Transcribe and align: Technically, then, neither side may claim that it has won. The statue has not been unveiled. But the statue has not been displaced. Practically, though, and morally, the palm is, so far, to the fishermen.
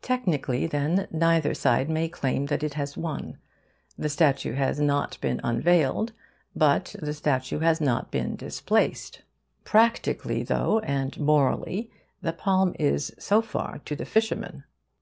Technically, 0.00 0.66
then, 0.66 1.06
neither 1.10 1.52
side 1.52 1.90
may 1.90 2.08
claim 2.08 2.46
that 2.46 2.62
it 2.62 2.72
has 2.72 2.96
won. 2.96 3.36
The 3.98 4.08
statue 4.08 4.54
has 4.54 4.80
not 4.80 5.18
been 5.20 5.38
unveiled. 5.44 6.14
But 6.54 6.96
the 7.02 7.12
statue 7.12 7.58
has 7.58 7.78
not 7.78 8.10
been 8.10 8.36
displaced. 8.36 9.20
Practically, 9.64 10.42
though, 10.42 10.78
and 10.78 11.20
morally, 11.20 11.90
the 12.22 12.32
palm 12.32 12.74
is, 12.78 13.14
so 13.18 13.42
far, 13.42 13.80
to 13.84 13.94
the 13.94 14.06
fishermen. 14.06 14.64